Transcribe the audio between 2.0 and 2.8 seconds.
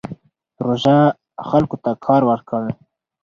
کار ورکړ.